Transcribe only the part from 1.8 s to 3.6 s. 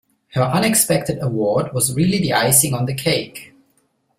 really the icing on the cake